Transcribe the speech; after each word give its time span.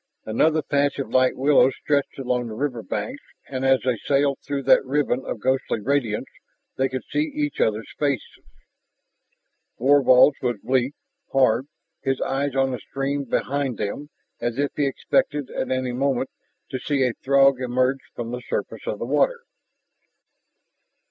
Another 0.25 0.63
patch 0.63 0.97
of 0.97 1.11
light 1.11 1.35
willows 1.37 1.75
stretched 1.83 2.17
along 2.17 2.47
the 2.47 2.55
river 2.55 2.81
banks, 2.81 3.21
and 3.47 3.63
as 3.63 3.81
they 3.85 3.99
sailed 4.03 4.39
through 4.41 4.63
that 4.63 4.83
ribbon 4.83 5.23
of 5.27 5.39
ghostly 5.39 5.79
radiance 5.79 6.25
they 6.75 6.89
could 6.89 7.03
see 7.11 7.31
each 7.35 7.61
other's 7.61 7.87
faces. 7.99 8.39
Thorvald's 9.77 10.37
was 10.41 10.57
bleak, 10.63 10.95
hard, 11.31 11.67
his 12.01 12.19
eyes 12.21 12.55
on 12.55 12.71
the 12.71 12.79
stream 12.79 13.25
behind 13.25 13.77
them 13.77 14.09
as 14.39 14.57
if 14.57 14.71
he 14.75 14.87
expected 14.87 15.51
at 15.51 15.69
any 15.69 15.91
moment 15.91 16.31
to 16.71 16.79
see 16.79 17.03
a 17.03 17.13
Throg 17.23 17.61
emerge 17.61 17.99
from 18.15 18.31
the 18.31 18.41
surface 18.41 18.87
of 18.87 18.97
the 18.97 19.05
water. 19.05 19.41